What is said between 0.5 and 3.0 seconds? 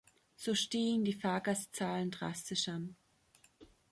stiegen die Fahrgastzahlen drastisch an.